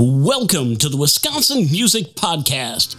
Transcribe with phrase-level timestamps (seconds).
[0.00, 2.94] Welcome to the Wisconsin Music Podcast.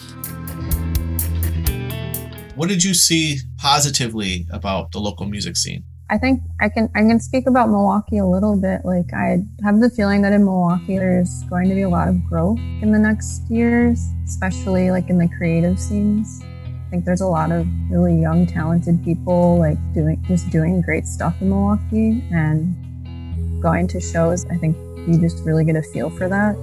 [2.57, 5.85] What did you see positively about the local music scene?
[6.09, 8.81] I think I can I can speak about Milwaukee a little bit.
[8.83, 12.21] Like I have the feeling that in Milwaukee there's going to be a lot of
[12.25, 16.41] growth in the next years, especially like in the creative scenes.
[16.43, 21.07] I think there's a lot of really young, talented people like doing just doing great
[21.07, 24.45] stuff in Milwaukee and going to shows.
[24.47, 24.75] I think
[25.07, 26.57] you just really get a feel for that.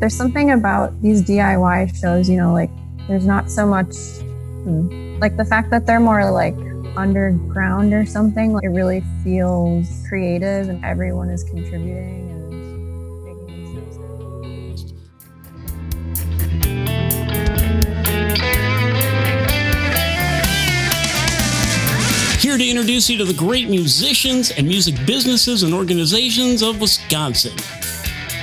[0.00, 2.70] There's something about these DIY shows, you know, like
[3.06, 3.94] there's not so much
[4.64, 6.56] hmm, like the fact that they're more like
[6.96, 8.54] underground or something.
[8.54, 12.48] Like it really feels creative and everyone is contributing and
[13.24, 13.74] making
[22.34, 22.42] these.
[22.42, 27.52] Here to introduce you to the great musicians and music businesses and organizations of Wisconsin.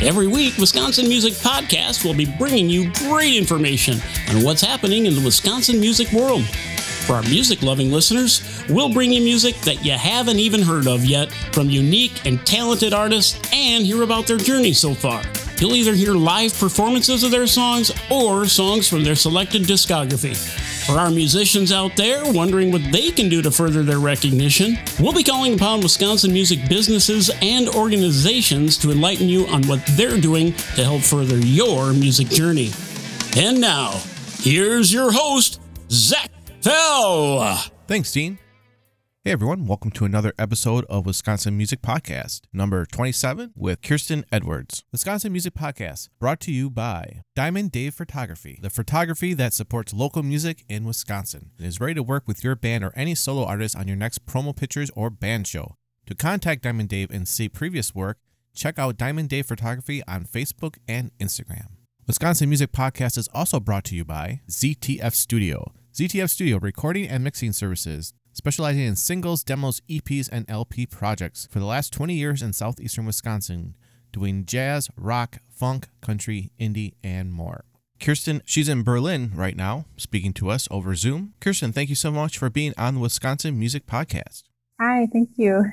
[0.01, 5.15] Every week, Wisconsin Music Podcast will be bringing you great information on what's happening in
[5.15, 6.45] the Wisconsin music world.
[6.45, 11.03] For our music loving listeners, we'll bring you music that you haven't even heard of
[11.03, 15.23] yet from unique and talented artists and hear about their journey so far.
[15.57, 20.35] You'll either hear live performances of their songs or songs from their selected discography.
[20.87, 25.11] For our musicians out there wondering what they can do to further their recognition, we'll
[25.11, 30.53] be calling upon Wisconsin music businesses and organizations to enlighten you on what they're doing
[30.53, 32.71] to help further your music journey.
[33.35, 34.01] And now,
[34.39, 35.59] here's your host,
[35.91, 37.57] Zach Fell.
[37.85, 38.39] Thanks, Dean.
[39.27, 44.85] Hey everyone, welcome to another episode of Wisconsin Music Podcast, number 27 with Kirsten Edwards.
[44.93, 50.23] Wisconsin Music Podcast, brought to you by Diamond Dave Photography, the photography that supports local
[50.23, 51.51] music in Wisconsin.
[51.57, 54.25] and is ready to work with your band or any solo artist on your next
[54.25, 55.75] promo pictures or band show.
[56.05, 58.19] To contact Diamond Dave and see previous work,
[58.55, 61.67] check out Diamond Dave Photography on Facebook and Instagram.
[62.07, 65.73] Wisconsin Music Podcast is also brought to you by ZTF Studio.
[65.93, 71.59] ZTF Studio recording and mixing services specializing in singles, demos, EPs, and LP projects for
[71.59, 73.73] the last 20 years in southeastern Wisconsin,
[74.13, 77.65] doing jazz, rock, funk, country, indie, and more.
[77.99, 81.33] Kirsten, she's in Berlin right now, speaking to us over Zoom.
[81.41, 84.43] Kirsten, thank you so much for being on the Wisconsin Music Podcast.
[84.79, 85.71] Hi, thank you.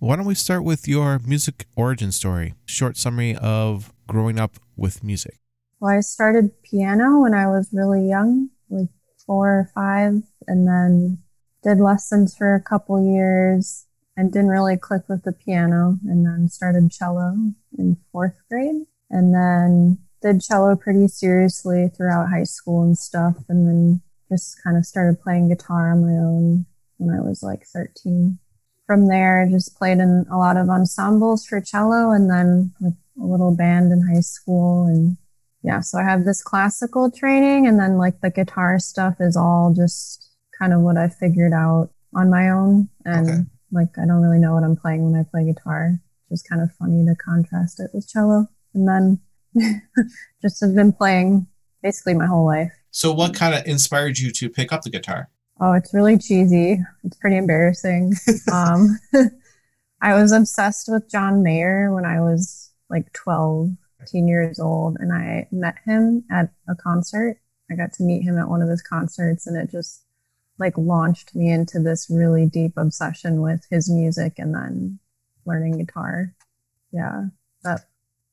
[0.00, 2.54] Why don't we start with your music origin story?
[2.66, 5.38] Short summary of growing up with music.
[5.78, 8.88] Well, I started piano when I was really young, like
[9.24, 11.18] four or five, and then
[11.64, 13.86] did lessons for a couple years
[14.16, 17.34] and didn't really click with the piano and then started cello
[17.76, 23.66] in fourth grade and then did cello pretty seriously throughout high school and stuff and
[23.66, 26.66] then just kind of started playing guitar on my own
[26.98, 28.38] when I was like 13.
[28.86, 33.24] From there, just played in a lot of ensembles for cello and then with a
[33.24, 35.16] little band in high school and
[35.62, 39.72] yeah, so I have this classical training and then like the guitar stuff is all
[39.74, 40.33] just
[40.64, 42.88] kind of what I figured out on my own.
[43.04, 43.38] And okay.
[43.70, 46.00] like, I don't really know what I'm playing when I play guitar.
[46.30, 48.48] It's just kind of funny to contrast it with cello.
[48.72, 49.20] And then
[50.42, 51.46] just have been playing
[51.82, 52.72] basically my whole life.
[52.90, 55.28] So, what kind of inspired you to pick up the guitar?
[55.60, 56.80] Oh, it's really cheesy.
[57.02, 58.14] It's pretty embarrassing.
[58.52, 58.98] um,
[60.00, 63.68] I was obsessed with John Mayer when I was like 12,
[64.00, 67.38] 13 years old, and I met him at a concert.
[67.70, 70.03] I got to meet him at one of his concerts, and it just
[70.58, 74.98] like launched me into this really deep obsession with his music and then
[75.44, 76.32] learning guitar.
[76.92, 77.24] Yeah,
[77.62, 77.82] that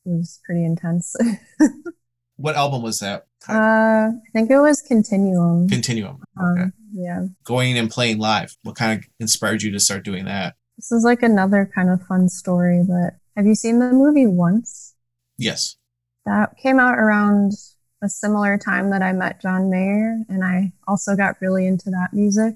[0.06, 1.16] was pretty intense.
[2.36, 3.28] what album was that?
[3.50, 5.68] Uh, I think it was Continuum.
[5.68, 6.22] Continuum.
[6.40, 6.64] Okay.
[6.64, 7.26] Um, yeah.
[7.44, 8.56] Going and playing live.
[8.64, 10.56] What kind of inspired you to start doing that?
[10.78, 14.96] This is like another kind of fun story, but have you seen the movie Once?
[15.38, 15.78] Yes.
[16.26, 17.54] That came out around
[18.02, 22.10] a similar time that I met John Mayer, and I also got really into that
[22.14, 22.56] music.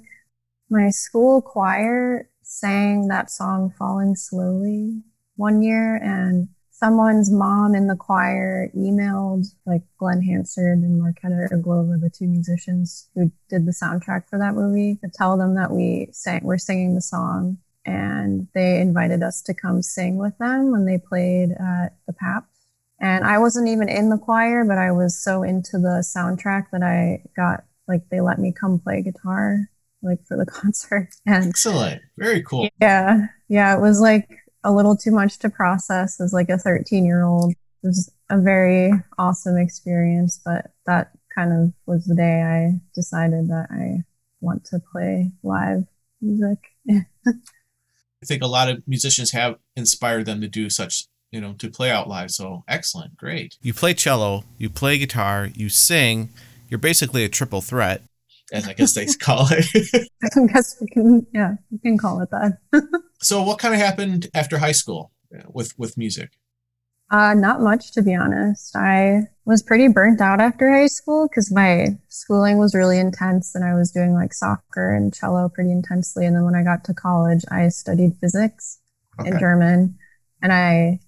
[0.70, 5.02] My school choir sang that song Falling Slowly
[5.36, 12.02] one year, and someone's mom in the choir emailed like Glen Hansard and Marketa Irglova,
[12.02, 16.10] the two musicians who did the soundtrack for that movie, to tell them that we
[16.12, 17.58] sang, we're singing the song.
[17.86, 22.55] And they invited us to come sing with them when they played at the Pabst
[23.00, 26.84] and I wasn't even in the choir, but I was so into the soundtrack that
[26.84, 29.70] I got like they let me come play guitar
[30.02, 31.10] like for the concert.
[31.26, 32.02] And excellent.
[32.18, 32.70] Very cool.
[32.80, 33.28] Yeah.
[33.50, 33.76] Yeah.
[33.76, 34.30] It was like
[34.64, 37.52] a little too much to process as like a 13 year old.
[37.52, 43.50] It was a very awesome experience, but that kind of was the day I decided
[43.50, 44.04] that I
[44.42, 45.84] want to play live
[46.22, 46.60] music.
[46.90, 51.70] I think a lot of musicians have inspired them to do such you know, to
[51.70, 52.32] play out live.
[52.32, 53.58] So excellent, great.
[53.62, 56.30] You play cello, you play guitar, you sing.
[56.70, 58.02] You're basically a triple threat.
[58.54, 59.66] As I guess they call it.
[60.24, 62.60] I guess we can, yeah, we can call it that.
[63.22, 66.32] so, what kind of happened after high school uh, with with music?
[67.12, 68.76] Uh, not much, to be honest.
[68.76, 73.64] I was pretty burnt out after high school because my schooling was really intense and
[73.64, 76.26] I was doing like soccer and cello pretty intensely.
[76.26, 78.80] And then when I got to college, I studied physics
[79.20, 79.30] okay.
[79.30, 79.98] and German.
[80.42, 81.00] And I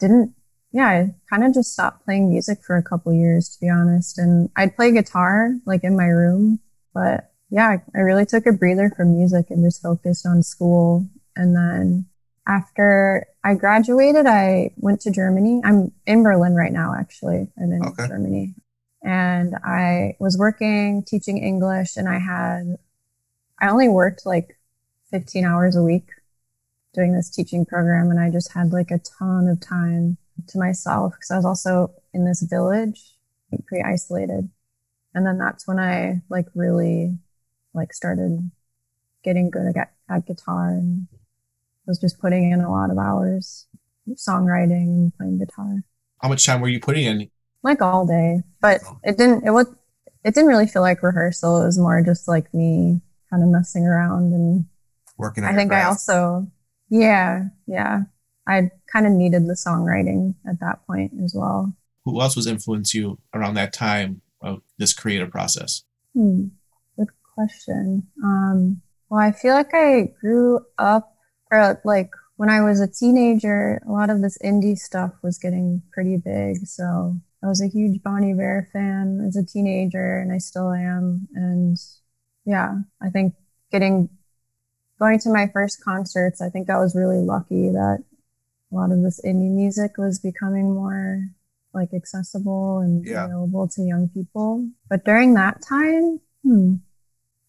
[0.00, 0.34] didn't,
[0.72, 4.18] yeah, I kind of just stopped playing music for a couple years, to be honest.
[4.18, 6.60] And I'd play guitar like in my room.
[6.92, 11.06] But yeah, I really took a breather from music and just focused on school.
[11.36, 12.06] And then
[12.46, 15.60] after I graduated, I went to Germany.
[15.64, 17.48] I'm in Berlin right now, actually.
[17.60, 18.08] I'm in okay.
[18.08, 18.54] Germany.
[19.02, 22.76] And I was working teaching English, and I had,
[23.58, 24.58] I only worked like
[25.10, 26.08] 15 hours a week
[26.94, 28.10] doing this teaching program.
[28.10, 30.16] And I just had like a ton of time
[30.48, 33.14] to myself because I was also in this village,
[33.66, 34.48] pretty isolated.
[35.14, 37.18] And then that's when I like really
[37.74, 38.50] like started
[39.22, 41.06] getting good at, at guitar and
[41.86, 43.66] was just putting in a lot of hours
[44.14, 45.84] songwriting and playing guitar.
[46.20, 47.30] How much time were you putting in?
[47.62, 49.46] Like all day, but it didn't.
[49.46, 49.66] It was.
[50.22, 51.62] It didn't really feel like rehearsal.
[51.62, 53.00] It was more just like me
[53.30, 54.64] kind of messing around and
[55.18, 55.44] working.
[55.44, 55.72] I think.
[55.72, 56.50] I also,
[56.90, 58.02] yeah, yeah.
[58.46, 61.74] I kind of needed the songwriting at that point as well.
[62.04, 65.84] Who else was influenced you around that time of this creative process?
[66.14, 66.46] Hmm.
[66.96, 68.08] Good question.
[68.24, 71.16] Um, well, I feel like I grew up
[71.50, 75.82] or like when I was a teenager, a lot of this indie stuff was getting
[75.92, 76.66] pretty big.
[76.66, 81.28] So I was a huge Bon Iver fan as a teenager, and I still am.
[81.34, 81.76] And
[82.46, 83.34] yeah, I think
[83.70, 84.08] getting
[85.00, 88.04] going to my first concerts, I think I was really lucky that
[88.70, 91.26] a lot of this indie music was becoming more
[91.72, 93.24] like accessible and yeah.
[93.24, 94.68] available to young people.
[94.88, 96.74] But during that time, hmm,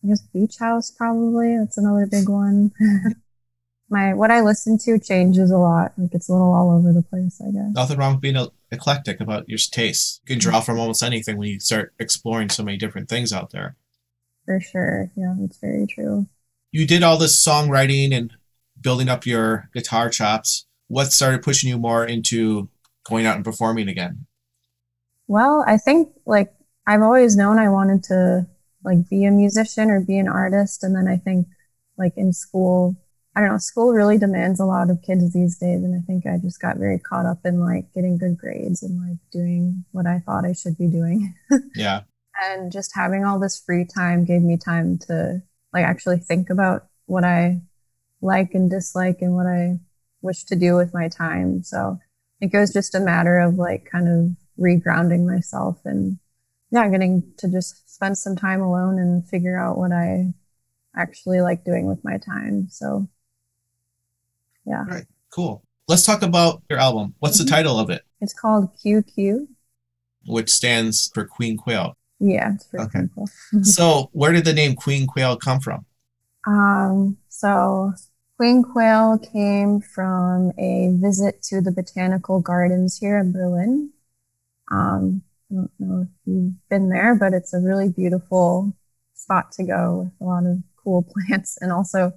[0.03, 1.57] I guess Beach House probably.
[1.57, 2.71] That's another big one.
[3.89, 5.91] my what I listen to changes a lot.
[5.97, 7.73] Like it's a little all over the place, I guess.
[7.73, 10.21] Nothing wrong with being eclectic about your tastes.
[10.23, 13.51] You can draw from almost anything when you start exploring so many different things out
[13.51, 13.75] there.
[14.45, 15.11] For sure.
[15.15, 16.27] Yeah, that's very true.
[16.71, 18.33] You did all this songwriting and
[18.79, 20.65] building up your guitar chops.
[20.87, 22.69] What started pushing you more into
[23.07, 24.25] going out and performing again?
[25.27, 26.53] Well, I think like
[26.87, 28.47] I've always known I wanted to
[28.83, 31.47] like be a musician or be an artist and then I think
[31.97, 32.97] like in school
[33.35, 35.83] I don't know, school really demands a lot of kids these days.
[35.83, 38.99] And I think I just got very caught up in like getting good grades and
[39.07, 41.33] like doing what I thought I should be doing.
[41.75, 42.01] yeah.
[42.49, 45.41] And just having all this free time gave me time to
[45.73, 47.61] like actually think about what I
[48.21, 49.79] like and dislike and what I
[50.21, 51.63] wish to do with my time.
[51.63, 52.05] So I
[52.39, 56.19] think it was just a matter of like kind of regrounding myself and
[56.71, 60.33] yeah, getting to just spend some time alone and figure out what I
[60.95, 62.67] actually like doing with my time.
[62.69, 63.07] So
[64.65, 64.79] yeah.
[64.79, 65.05] All right.
[65.33, 65.63] Cool.
[65.87, 67.15] Let's talk about your album.
[67.19, 67.45] What's mm-hmm.
[67.45, 68.03] the title of it?
[68.21, 69.47] It's called QQ,
[70.25, 71.97] which stands for Queen Quail.
[72.21, 73.07] Yeah, it's okay.
[73.63, 75.85] So, where did the name Queen Quail come from?
[76.45, 77.93] Um, so
[78.37, 83.91] Queen Quail came from a visit to the botanical gardens here in Berlin.
[84.69, 88.75] Um, I don't know if you've been there, but it's a really beautiful
[89.15, 92.13] spot to go with a lot of cool plants and also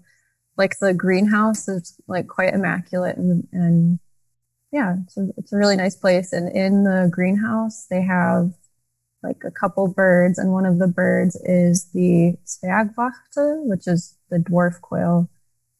[0.57, 3.99] like the greenhouse is like quite immaculate and, and
[4.71, 6.33] yeah, it's a, it's a really nice place.
[6.33, 8.52] And in the greenhouse, they have
[9.25, 14.38] like a couple birds, and one of the birds is the Zwergwachtel, which is the
[14.38, 15.28] dwarf quail,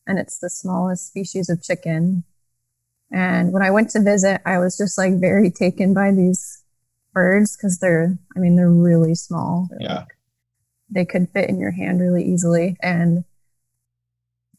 [0.07, 2.25] and it's the smallest species of chicken.
[3.13, 6.63] And when I went to visit, I was just like very taken by these
[7.13, 9.69] birds because they're, I mean, they're really small.
[9.71, 9.99] They're yeah.
[9.99, 10.09] Like,
[10.91, 12.77] they could fit in your hand really easily.
[12.83, 13.25] And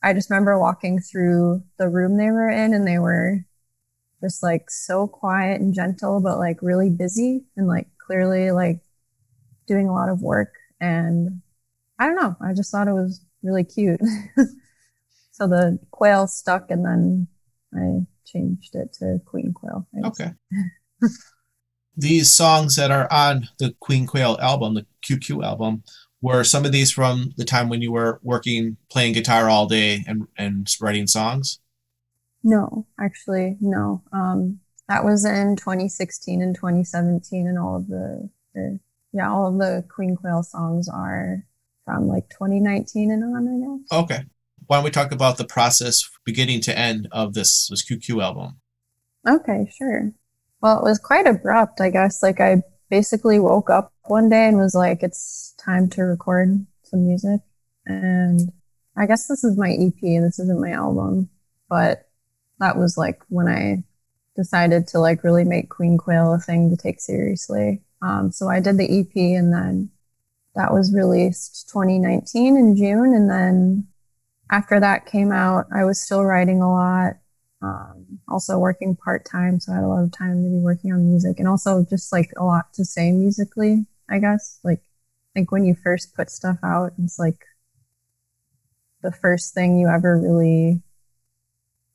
[0.03, 3.45] I just remember walking through the room they were in and they were
[4.21, 8.81] just like so quiet and gentle, but like really busy and like clearly like
[9.67, 10.53] doing a lot of work.
[10.79, 11.41] And
[11.99, 14.01] I don't know, I just thought it was really cute.
[15.31, 17.27] so the quail stuck and then
[17.73, 19.87] I changed it to Queen Quail.
[20.03, 20.31] Okay.
[21.97, 25.83] These songs that are on the Queen Quail album, the QQ album,
[26.25, 30.03] were some of these from the time when you were working playing guitar all day
[30.07, 31.59] and and writing songs
[32.43, 38.79] no actually no um that was in 2016 and 2017 and all of the, the
[39.13, 41.45] yeah all of the queen quail songs are
[41.85, 44.23] from like 2019 and on i guess okay
[44.67, 48.57] why don't we talk about the process beginning to end of this this qq album
[49.27, 50.11] Okay, sure.
[50.61, 52.21] Well, it was quite abrupt, I guess.
[52.21, 57.07] Like, I basically woke up one day and was like, it's time to record some
[57.07, 57.41] music.
[57.85, 58.51] And
[58.95, 61.29] I guess this is my EP, this isn't my album,
[61.69, 62.07] but
[62.59, 63.83] that was like when I
[64.35, 67.81] decided to like really make Queen Quail a thing to take seriously.
[68.01, 69.89] Um, so I did the EP and then
[70.55, 73.13] that was released 2019 in June.
[73.13, 73.87] And then
[74.51, 77.13] after that came out, I was still writing a lot,
[77.61, 79.59] um, also working part time.
[79.59, 82.11] So I had a lot of time to be working on music and also just
[82.11, 84.59] like a lot to say musically, I guess.
[84.63, 84.81] Like,
[85.35, 87.45] like when you first put stuff out, it's like
[89.01, 90.81] the first thing you ever really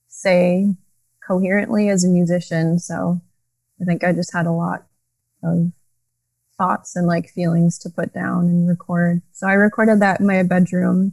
[0.08, 0.74] say
[1.30, 2.80] coherently as a musician.
[2.80, 3.20] So
[3.80, 4.86] I think I just had a lot
[5.44, 5.70] of
[6.58, 9.22] thoughts and like feelings to put down and record.
[9.30, 11.12] So I recorded that in my bedroom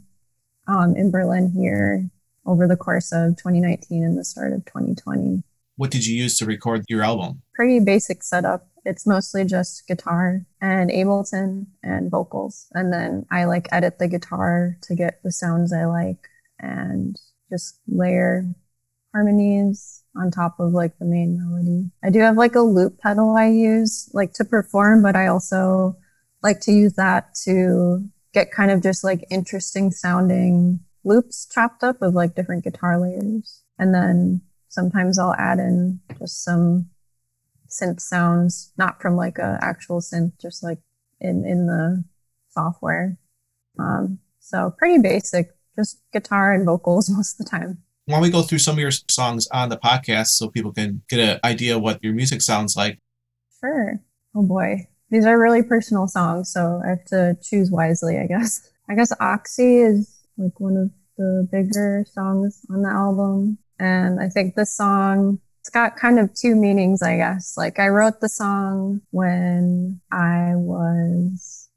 [0.66, 2.10] um, in Berlin here
[2.44, 5.44] over the course of 2019 and the start of 2020.
[5.76, 7.42] What did you use to record your album?
[7.54, 8.66] Pretty basic setup.
[8.84, 12.66] It's mostly just guitar and Ableton and vocals.
[12.72, 17.16] And then I like edit the guitar to get the sounds I like and
[17.50, 18.52] just layer
[19.18, 21.90] harmonies on top of like the main melody.
[22.04, 25.96] I do have like a loop pedal I use like to perform, but I also
[26.42, 32.00] like to use that to get kind of just like interesting sounding loops chopped up
[32.00, 33.62] of like different guitar layers.
[33.78, 36.88] And then sometimes I'll add in just some
[37.68, 40.78] synth sounds, not from like a actual synth, just like
[41.20, 42.04] in, in the
[42.50, 43.18] software.
[43.80, 48.30] Um, so pretty basic, just guitar and vocals most of the time why don't we
[48.30, 51.78] go through some of your songs on the podcast so people can get an idea
[51.78, 52.98] what your music sounds like?
[53.60, 54.00] Sure.
[54.34, 54.86] Oh boy.
[55.10, 58.66] These are really personal songs, so I have to choose wisely, I guess.
[58.88, 63.58] I guess Oxy is like one of the bigger songs on the album.
[63.78, 67.58] And I think this song, it's got kind of two meanings, I guess.
[67.58, 71.68] Like I wrote the song when I was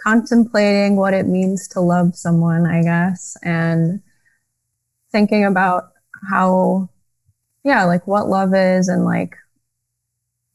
[0.00, 3.36] contemplating what it means to love someone, I guess.
[3.44, 4.02] And
[5.10, 5.90] thinking about
[6.30, 6.88] how,
[7.64, 9.34] yeah, like what love is and like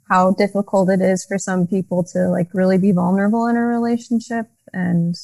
[0.10, 4.48] how difficult it is for some people to like really be vulnerable in a relationship.
[4.74, 5.16] And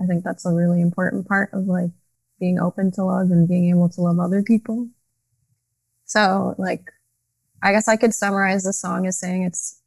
[0.00, 1.90] I think that's a really important part of like
[2.40, 4.88] being open to love and being able to love other people.
[6.06, 6.90] So like,
[7.62, 9.80] I guess I could summarize the song as saying it's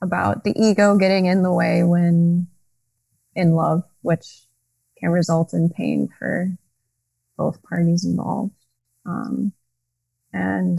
[0.00, 2.46] about the ego getting in the way when
[3.34, 4.46] in love, which
[4.98, 6.48] can result in pain for
[7.42, 8.54] both parties involved.
[9.04, 9.52] Um,
[10.32, 10.78] and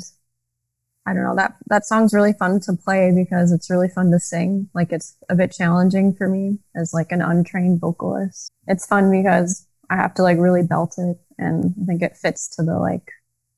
[1.05, 4.19] I don't know that that song's really fun to play because it's really fun to
[4.19, 4.69] sing.
[4.73, 8.49] Like it's a bit challenging for me as like an untrained vocalist.
[8.67, 12.47] It's fun because I have to like really belt it, and I think it fits
[12.55, 13.11] to the like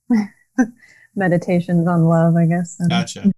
[1.16, 2.36] meditations on love.
[2.36, 2.78] I guess.
[2.90, 3.32] Gotcha.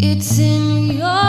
[0.00, 1.23] It's in your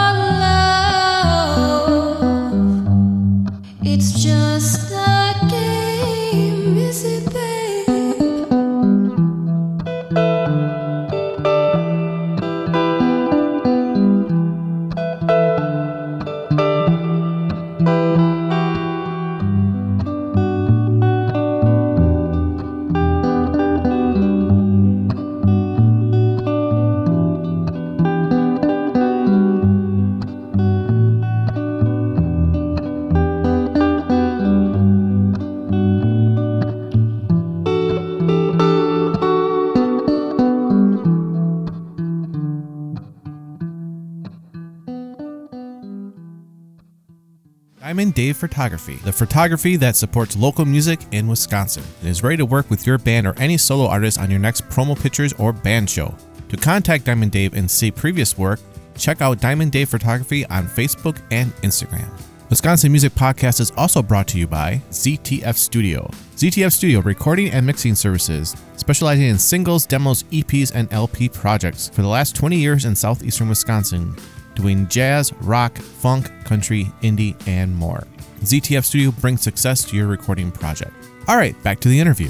[48.35, 52.85] Photography, the photography that supports local music in Wisconsin and is ready to work with
[52.85, 56.13] your band or any solo artist on your next promo pictures or band show.
[56.49, 58.59] To contact Diamond Dave and see previous work,
[58.97, 62.09] check out Diamond Dave Photography on Facebook and Instagram.
[62.50, 66.07] Wisconsin Music Podcast is also brought to you by ZTF Studio.
[66.35, 72.03] ZTF Studio recording and mixing services, specializing in singles, demos, EPs, and LP projects for
[72.03, 74.15] the last 20 years in southeastern Wisconsin,
[74.55, 78.07] doing jazz, rock, funk, country, indie, and more.
[78.41, 80.94] ZTF Studio brings success to your recording project.
[81.27, 82.29] All right, back to the interview.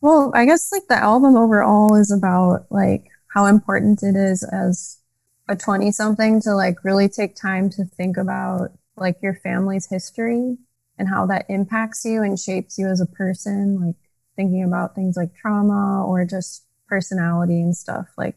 [0.00, 4.98] Well, I guess like the album overall is about like how important it is as
[5.48, 10.56] a 20 something to like really take time to think about like your family's history
[10.98, 13.96] and how that impacts you and shapes you as a person like
[14.36, 18.36] thinking about things like trauma or just personality and stuff like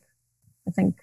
[0.67, 0.95] i think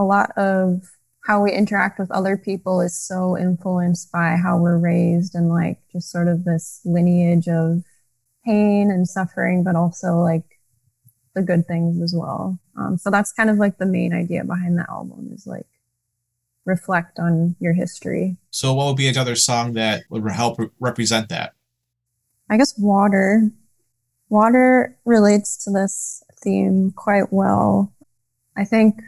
[0.00, 0.82] a lot of
[1.26, 5.78] how we interact with other people is so influenced by how we're raised and like
[5.92, 7.84] just sort of this lineage of
[8.44, 10.58] pain and suffering but also like
[11.34, 12.58] the good things as well.
[12.76, 15.66] Um, so that's kind of like the main idea behind the album is like
[16.64, 18.38] reflect on your history.
[18.50, 21.52] So, what would be another song that would help re- represent that?
[22.48, 23.50] I guess water.
[24.30, 27.92] Water relates to this theme quite well.
[28.56, 29.00] I think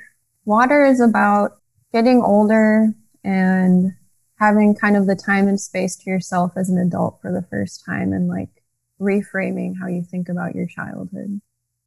[0.44, 1.59] water is about
[1.92, 2.92] getting older
[3.24, 3.92] and
[4.38, 7.85] having kind of the time and space to yourself as an adult for the first
[7.85, 8.48] time and like
[9.00, 11.40] reframing how you think about your childhood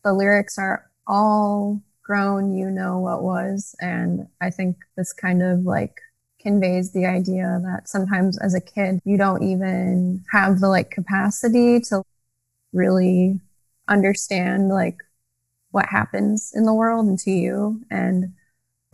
[0.05, 3.75] the lyrics are all grown, you know what was.
[3.81, 5.99] And I think this kind of like
[6.39, 11.81] conveys the idea that sometimes as a kid, you don't even have the like capacity
[11.81, 12.03] to
[12.71, 13.41] really
[13.87, 14.97] understand like
[15.71, 17.81] what happens in the world and to you.
[17.89, 18.34] And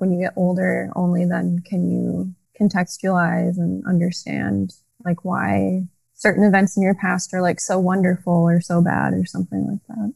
[0.01, 4.73] when you get older, only then can you contextualize and understand
[5.05, 5.83] like why
[6.15, 9.87] certain events in your past are like so wonderful or so bad or something like
[9.87, 10.13] that.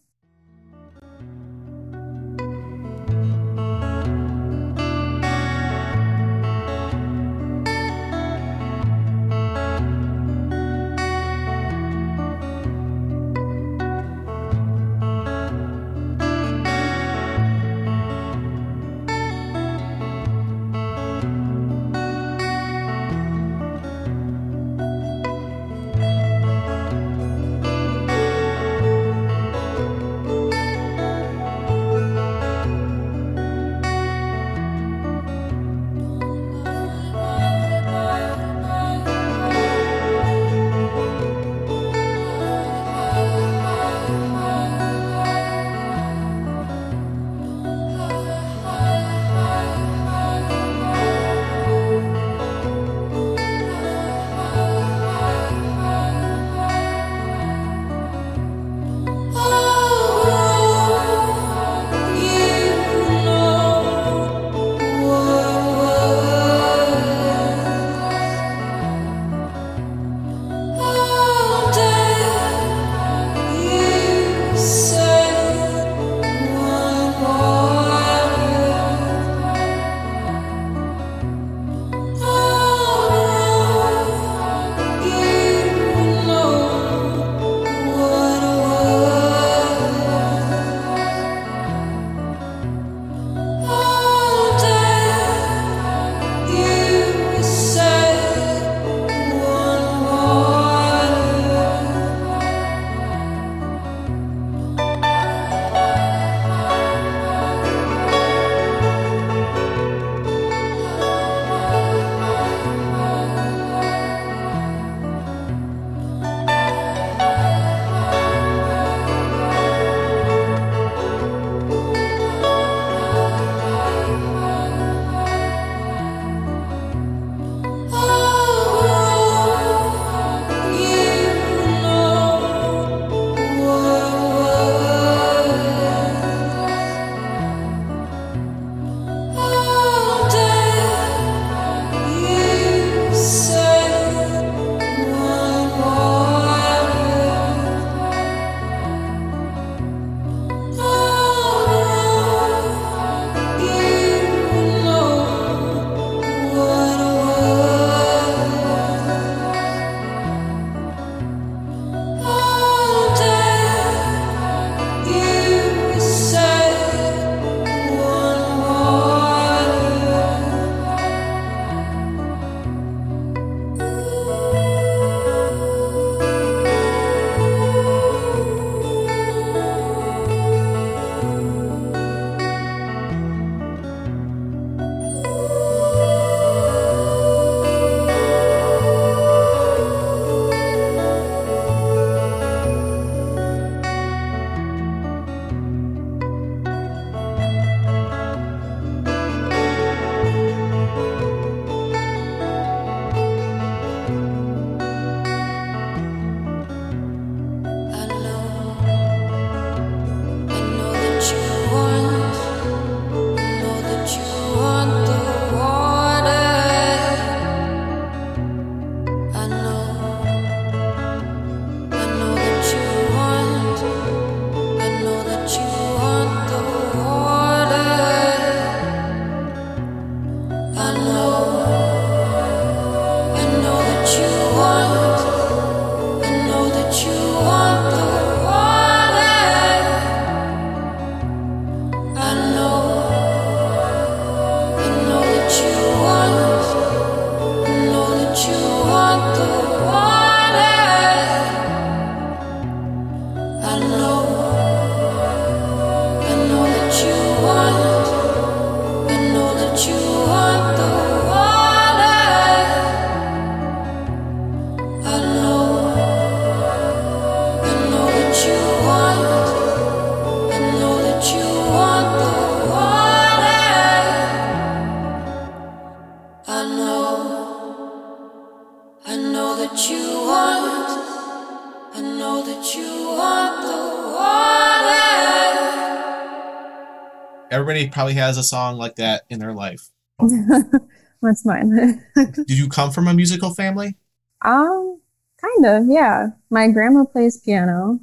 [287.75, 289.89] Everybody probably has a song like that in their life.
[291.19, 292.01] What's mine?
[292.15, 293.97] Did you come from a musical family?
[294.43, 295.01] um,
[295.41, 296.27] kind of, yeah.
[296.49, 297.99] My grandma plays piano,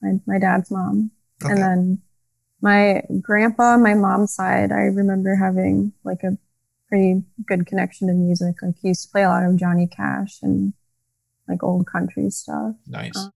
[0.00, 1.10] my, my dad's mom.
[1.42, 1.54] Okay.
[1.54, 1.98] And then
[2.60, 6.38] my grandpa, on my mom's side, I remember having like a
[6.88, 8.62] pretty good connection to music.
[8.62, 10.72] Like he used to play a lot of Johnny Cash and
[11.48, 12.76] like old country stuff.
[12.86, 13.16] nice.
[13.16, 13.30] Uh,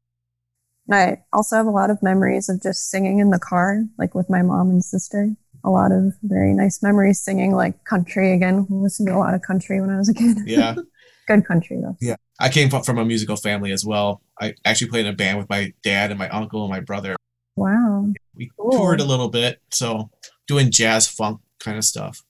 [0.86, 4.14] And I also have a lot of memories of just singing in the car, like
[4.14, 5.34] with my mom and sister.
[5.64, 8.66] A lot of very nice memories singing like country again.
[8.70, 10.38] I listened to a lot of country when I was a kid.
[10.46, 10.74] Yeah.
[11.28, 11.96] good country though.
[12.00, 12.16] Yeah.
[12.40, 14.22] I came from from a musical family as well.
[14.40, 17.16] I actually played in a band with my dad and my uncle and my brother.
[17.56, 18.12] Wow.
[18.34, 18.70] We Cool.
[18.72, 20.10] toured a little bit, so
[20.48, 22.22] doing jazz funk kind of stuff.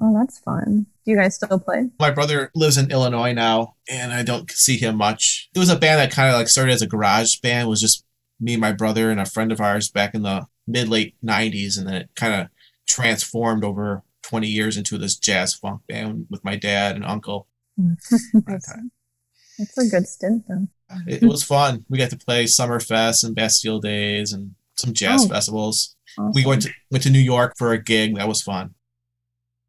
[0.00, 0.86] Oh, that's fun.
[1.04, 1.90] Do you guys still play?
[2.00, 5.48] My brother lives in Illinois now, and I don't see him much.
[5.54, 7.66] It was a band that kind of like started as a garage band.
[7.66, 8.04] It was just
[8.40, 11.78] me, and my brother, and a friend of ours back in the mid late '90s,
[11.78, 12.48] and then it kind of
[12.88, 17.46] transformed over 20 years into this jazz funk band with my dad and uncle.
[18.46, 18.72] That's,
[19.58, 20.66] that's a good stint though.
[21.06, 21.84] It, it was fun.
[21.88, 25.28] We got to play Summerfest and Bastille Days and some jazz Oh.
[25.28, 25.96] festivals.
[26.18, 26.32] Awesome.
[26.34, 28.16] We went to, went to New York for a gig.
[28.16, 28.74] That was fun.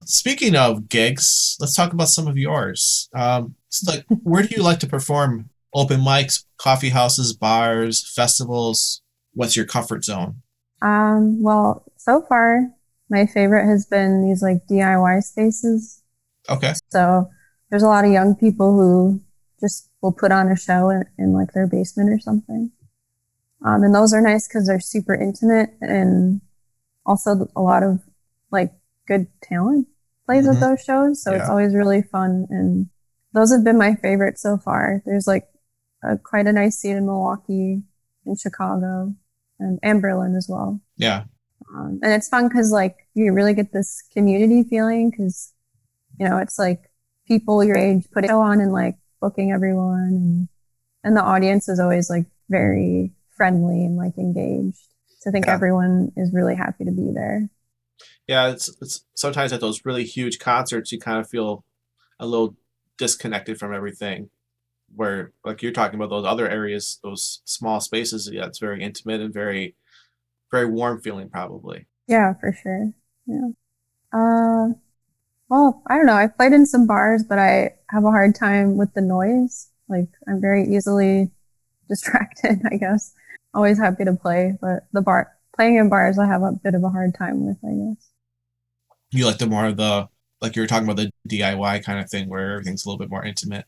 [0.06, 3.10] Speaking of gigs, let's talk about some of yours.
[3.16, 5.50] Um, it's like, where do you like to perform?
[5.74, 9.02] Open mics, coffee houses, bars, festivals.
[9.34, 10.42] What's your comfort zone?
[10.82, 12.70] Um, well, so far
[13.10, 16.02] my favorite has been these like DIY spaces.
[16.50, 16.74] Okay.
[16.90, 17.30] So
[17.70, 19.22] there's a lot of young people who
[19.60, 22.72] just will put on a show in, in like their basement or something.
[23.64, 26.42] Um, and those are nice because they're super intimate and
[27.06, 28.02] also a lot of
[28.52, 28.74] like
[29.08, 29.88] good talent
[30.26, 30.56] plays Mhm.
[30.56, 31.22] at those shows.
[31.24, 32.48] So it's always really fun.
[32.50, 32.90] And
[33.34, 35.02] those have been my favorite so far.
[35.06, 35.48] There's like
[36.04, 37.84] a, quite a nice scene in Milwaukee,
[38.26, 39.14] in Chicago,
[39.60, 40.82] and, and Berlin as well.
[40.98, 41.24] Yeah.
[41.74, 45.54] Um, and it's fun because like you really get this community feeling because
[46.20, 46.92] you know it's like
[47.28, 50.48] people your age putting it on and like booking everyone and
[51.04, 54.80] and the audience is always like very friendly and like engaged.
[55.20, 55.54] So I think Yeah.
[55.54, 57.50] everyone is really happy to be there.
[58.28, 58.50] Yeah.
[58.50, 61.64] It's, it's sometimes at those really huge concerts, you kind of feel
[62.20, 62.56] a little
[62.98, 64.30] disconnected from everything.
[64.94, 69.22] Where, like you're talking about those other areas, those small spaces, yeah, it's very intimate
[69.22, 69.76] and very,
[70.52, 71.88] very warm feeling, probably.
[72.08, 72.92] Yeah, for sure.
[73.26, 73.50] Yeah.
[74.14, 74.74] Uh,
[75.50, 76.14] well, I don't know.
[76.14, 79.70] I've played in some bars, but I have a hard time with the noise.
[79.88, 81.30] Like I'm very easily
[81.90, 83.14] distracted, I guess.
[83.54, 86.84] Always happy to play, but the bar playing in bars I have a bit of
[86.84, 88.10] a hard time with, I guess.
[89.12, 90.10] You like the more of the,
[90.42, 93.10] like you were talking about the DIY kind of thing where everything's a little bit
[93.10, 93.66] more intimate.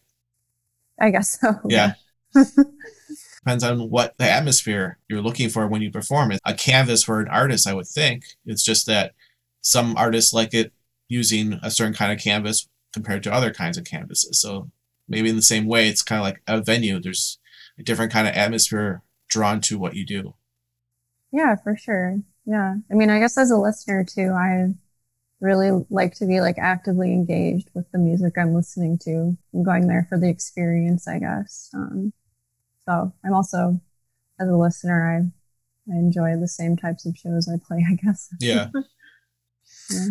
[0.99, 1.55] I guess so.
[1.69, 1.93] Yeah.
[2.33, 6.41] Depends on what the atmosphere you're looking for when you perform it.
[6.45, 8.25] A canvas for an artist, I would think.
[8.45, 9.13] It's just that
[9.61, 10.73] some artists like it
[11.07, 14.41] using a certain kind of canvas compared to other kinds of canvases.
[14.41, 14.69] So
[15.07, 16.99] maybe in the same way, it's kind of like a venue.
[16.99, 17.39] There's
[17.79, 20.35] a different kind of atmosphere drawn to what you do.
[21.31, 22.17] Yeah, for sure.
[22.45, 22.75] Yeah.
[22.91, 24.73] I mean, I guess as a listener too, I
[25.39, 29.37] really like to be like actively engaged with the music I'm listening to.
[29.53, 31.69] I'm going there for the experience, I guess.
[31.73, 32.13] Um,
[32.87, 33.79] so I'm also,
[34.39, 38.29] as a listener, I, I enjoy the same types of shows I play, I guess.
[38.39, 38.69] Yeah.
[39.91, 40.07] Yeah.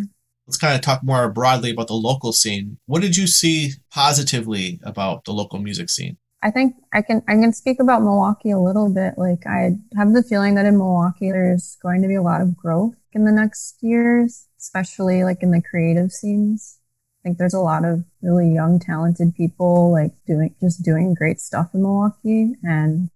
[0.47, 2.79] Let's kind of talk more broadly about the local scene.
[2.87, 6.19] What did you see positively about the local music scene?
[6.43, 9.15] I think I can I can speak about Milwaukee a little bit.
[9.17, 12.57] Like I have the feeling that in Milwaukee there's going to be a lot of
[12.57, 16.79] growth in the next years, especially like in the creative scenes.
[17.18, 21.40] I think there's a lot of really young, talented people like doing just doing great
[21.40, 23.09] stuff in Milwaukee and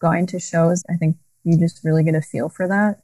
[0.00, 0.82] going to shows.
[0.90, 3.00] I think you just really get a feel for that.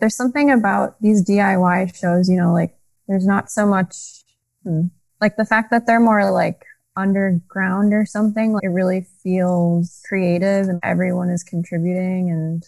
[0.00, 4.24] There's something about these DIY shows, you know, like there's not so much
[4.64, 4.88] hmm,
[5.20, 6.64] like the fact that they're more like
[6.96, 8.52] underground or something.
[8.52, 12.64] Like, it really feels creative and everyone is contributing and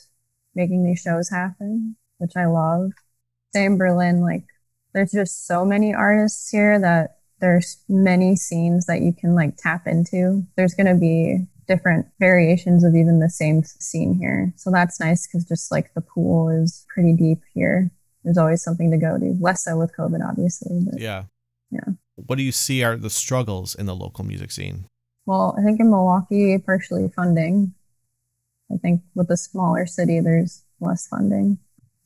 [0.54, 2.92] making these shows happen, which I love.
[3.54, 4.44] Same Berlin, like
[4.94, 9.86] there's just so many artists here that there's many scenes that you can like tap
[9.86, 10.46] into.
[10.56, 14.52] There's going to be different variations of even the same scene here.
[14.56, 17.90] So that's nice because just like the pool is pretty deep here.
[18.24, 19.36] There's always something to go to.
[19.40, 20.80] Less so with COVID, obviously.
[20.90, 21.24] But Yeah.
[21.70, 21.94] Yeah.
[22.14, 24.86] What do you see are the struggles in the local music scene?
[25.26, 27.74] Well, I think in Milwaukee, partially funding.
[28.72, 31.58] I think with a smaller city, there's less funding.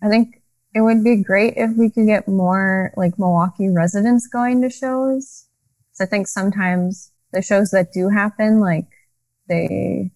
[0.03, 0.43] I think
[0.75, 5.47] it would be great if we could get more like Milwaukee residents going to shows.
[5.93, 8.87] So I think sometimes the shows that do happen, like
[9.49, 10.13] they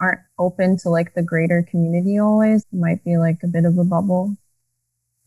[0.00, 2.62] aren't open to like the greater community always.
[2.72, 4.36] It might be like a bit of a bubble.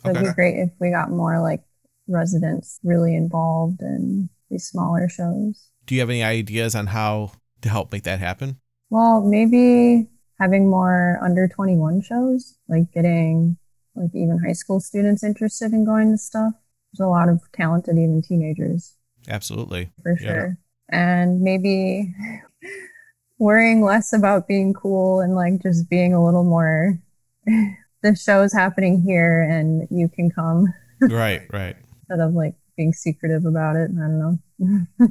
[0.03, 1.63] So it'd be great if we got more like
[2.07, 5.69] residents really involved in these smaller shows.
[5.85, 8.59] Do you have any ideas on how to help make that happen?
[8.89, 10.07] Well, maybe
[10.39, 13.57] having more under 21 shows, like getting
[13.97, 16.53] like even high school students interested in going to stuff.
[16.93, 18.93] There's a lot of talented even teenagers
[19.27, 19.91] Absolutely.
[20.03, 20.27] for Yeah.
[20.27, 20.57] sure.
[20.89, 22.13] And maybe
[23.39, 26.97] worrying less about being cool and like just being a little more
[27.45, 31.75] the show's happening here and you can come right, right.
[31.99, 33.89] instead of like being secretive about it.
[33.91, 34.19] I don't
[34.59, 35.07] know.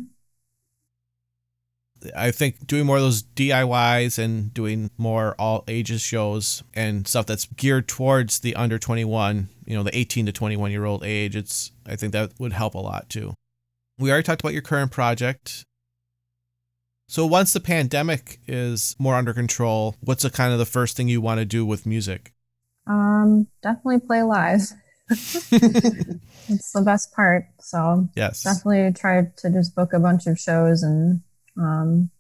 [2.14, 7.26] I think doing more of those DIYs and doing more all ages shows and stuff
[7.26, 11.34] that's geared towards the under 21, you know, the 18 to 21 year old age,
[11.34, 13.34] it's I think that would help a lot too.
[13.98, 15.64] We already talked about your current project.
[17.08, 21.08] So once the pandemic is more under control, what's the kind of the first thing
[21.08, 22.32] you want to do with music?
[22.86, 24.72] Um, definitely play live.
[26.48, 27.46] It's the best part.
[27.60, 28.42] So yes.
[28.42, 31.20] definitely try to just book a bunch of shows and
[31.58, 32.10] um,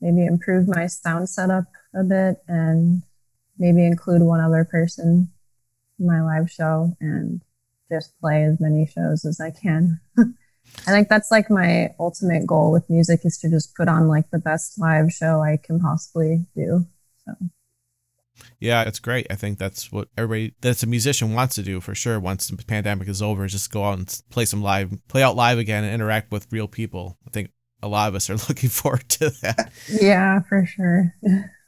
[0.00, 3.02] maybe improve my sound setup a bit and
[3.58, 5.30] maybe include one other person
[5.98, 7.42] in my live show and
[7.90, 10.00] just play as many shows as I can.
[10.86, 14.30] I think that's like my ultimate goal with music is to just put on like
[14.30, 16.86] the best live show I can possibly do.
[17.24, 17.34] So
[18.60, 19.26] Yeah, it's great.
[19.30, 22.18] I think that's what everybody that's a musician wants to do for sure.
[22.18, 25.58] Once the pandemic is over, just go out and play some live, play out live
[25.58, 27.16] again, and interact with real people.
[27.26, 27.50] I think
[27.86, 29.72] a lot of us are looking forward to that.
[29.88, 31.14] yeah, for sure.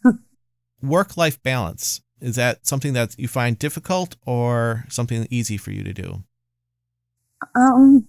[0.83, 5.85] Work life balance is that something that you find difficult or something easy for you
[5.85, 6.25] to do?
[7.55, 8.09] Um,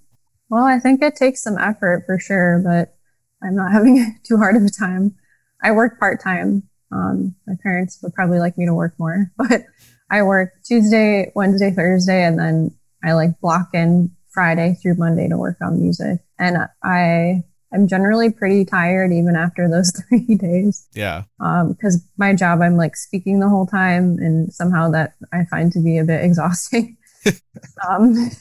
[0.50, 2.96] well, I think it takes some effort for sure, but
[3.44, 5.16] I'm not having too hard of a time.
[5.64, 6.64] I work part time.
[6.92, 9.66] Um, my parents would probably like me to work more, but
[10.10, 15.38] I work Tuesday, Wednesday, Thursday, and then I like block in Friday through Monday to
[15.38, 16.22] work on music.
[16.40, 22.62] And I am generally pretty tired even after those three days Yeah, because my job
[22.62, 26.24] I'm like speaking the whole time, and somehow that I find to be a bit
[26.26, 26.98] exhausting.
[27.90, 28.32] um,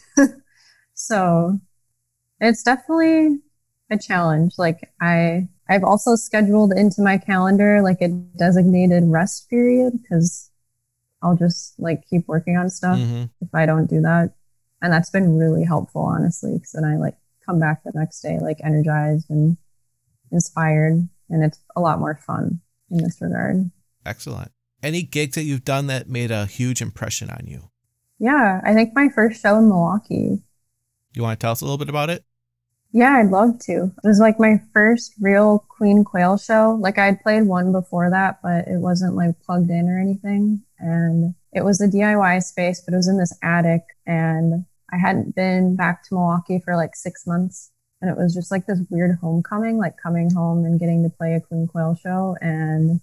[0.94, 1.58] so
[2.40, 3.40] it's definitely
[3.90, 4.54] a challenge.
[4.58, 10.50] Like I, I've also scheduled into my calendar like a designated rest period because
[11.22, 14.32] I'll just like keep working on stuff hmm if I don't do that,
[14.82, 16.54] and that's been really helpful, honestly.
[16.54, 17.16] Because then I like
[17.48, 19.56] come back the next day like energized and
[20.30, 23.70] inspired, and it's a lot more fun in this regard.
[24.04, 24.52] excellent.
[24.82, 27.70] Any gigs that you've done that made a huge impression on you?
[28.20, 30.42] Yeah, I think my first show in Milwaukee.
[31.14, 32.24] You want to tell us a little bit about it?
[32.92, 33.92] Yeah, I'd love to.
[34.04, 36.78] It was like my first real Queen Quail show.
[36.80, 40.62] Like I'd played one before that, but it wasn't like plugged in or anything.
[40.78, 43.82] And it was a DIY space, but it was in this attic.
[44.06, 47.70] And I hadn't been back to Milwaukee for like six months.
[48.00, 51.34] And it was just like this weird homecoming, like coming home and getting to play
[51.34, 52.36] a Queen Quail show.
[52.40, 53.00] And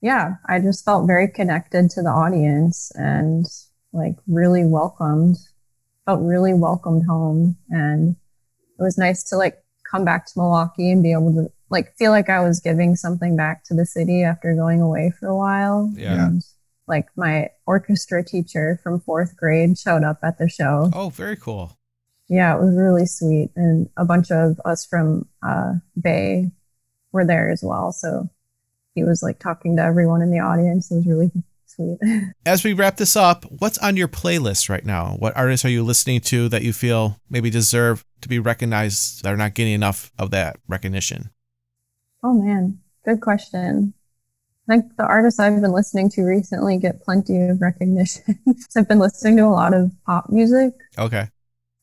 [0.00, 3.44] yeah, I just felt very connected to the audience and
[3.92, 5.36] like really welcomed,
[6.04, 7.56] felt really welcomed home.
[7.70, 8.16] And
[8.78, 12.12] it was nice to like come back to Milwaukee and be able to like feel
[12.12, 15.90] like I was giving something back to the city after going away for a while.
[15.96, 16.26] Yeah.
[16.26, 16.44] And
[16.88, 20.90] like my orchestra teacher from fourth grade showed up at the show.
[20.92, 21.78] Oh, very cool.
[22.28, 23.50] Yeah, it was really sweet.
[23.56, 26.50] And a bunch of us from uh, Bay
[27.12, 27.92] were there as well.
[27.92, 28.28] So
[28.94, 30.90] he was like talking to everyone in the audience.
[30.90, 31.30] It was really
[31.66, 31.98] sweet.
[32.46, 35.16] As we wrap this up, what's on your playlist right now?
[35.18, 39.32] What artists are you listening to that you feel maybe deserve to be recognized that
[39.32, 41.30] are not getting enough of that recognition?
[42.26, 43.94] oh man, good question.
[44.68, 48.38] I think the artists I've been listening to recently get plenty of recognition.
[48.76, 51.28] I've been listening to a lot of pop music, Okay.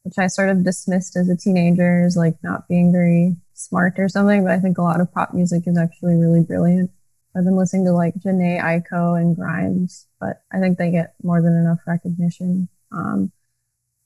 [0.03, 4.09] which I sort of dismissed as a teenager as like not being very smart or
[4.09, 6.91] something, but I think a lot of pop music is actually really brilliant.
[7.35, 11.41] I've been listening to like Jhené Aiko and Grimes, but I think they get more
[11.41, 12.67] than enough recognition.
[12.91, 13.31] Um,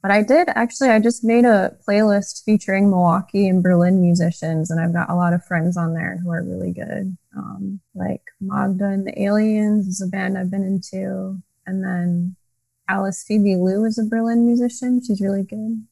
[0.07, 4.79] but I did actually, I just made a playlist featuring Milwaukee and Berlin musicians, and
[4.79, 7.17] I've got a lot of friends on there who are really good.
[7.35, 11.41] Um, like Magda and the Aliens is a band I've been into.
[11.65, 12.37] And then
[12.87, 15.01] Alice Phoebe Lou is a Berlin musician.
[15.03, 15.85] She's really good.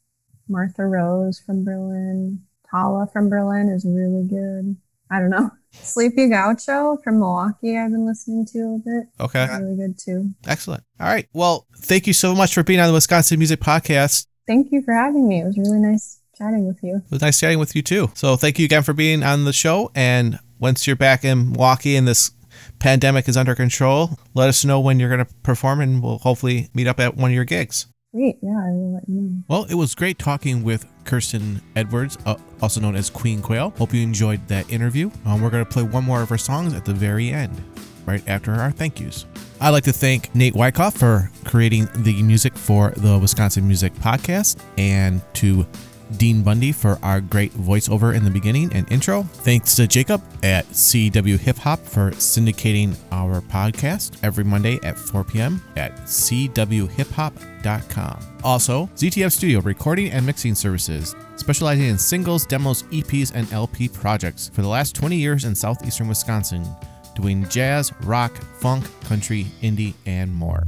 [0.47, 2.41] Martha Rose from Berlin.
[2.71, 4.77] Tala from Berlin is really good.
[5.11, 5.51] I don't know.
[5.71, 9.07] Sleepy Gaucho from Milwaukee, I've been listening to a bit.
[9.19, 9.47] Okay.
[9.59, 10.29] Really good too.
[10.47, 10.83] Excellent.
[10.99, 11.27] All right.
[11.33, 14.27] Well, thank you so much for being on the Wisconsin Music Podcast.
[14.47, 15.41] Thank you for having me.
[15.41, 16.97] It was really nice chatting with you.
[16.97, 18.11] It was nice chatting with you too.
[18.13, 19.91] So thank you again for being on the show.
[19.95, 22.31] And once you're back in Milwaukee and this
[22.79, 26.69] pandemic is under control, let us know when you're going to perform and we'll hopefully
[26.73, 27.87] meet up at one of your gigs.
[28.15, 28.37] Great.
[28.41, 29.43] Yeah, I will let you know.
[29.49, 33.73] Well, it was great talking with Kirsten Edwards, uh, also known as Queen Quail.
[33.77, 35.11] Hope you enjoyed that interview.
[35.25, 37.61] Um, we're going to play one more of her songs at the very end,
[38.05, 39.25] right after our thank yous.
[39.59, 44.61] I'd like to thank Nate Wyckoff for creating the music for the Wisconsin Music Podcast
[44.77, 45.67] and to
[46.17, 49.23] Dean Bundy for our great voiceover in the beginning and intro.
[49.23, 55.23] Thanks to Jacob at CW Hip Hop for syndicating our podcast every Monday at 4
[55.23, 55.61] p.m.
[55.75, 58.19] at cwhiphop.com.
[58.43, 64.49] Also, ZTF Studio recording and mixing services, specializing in singles, demos, EPs, and LP projects
[64.49, 66.65] for the last 20 years in southeastern Wisconsin,
[67.15, 70.63] doing jazz, rock, funk, country, indie, and more.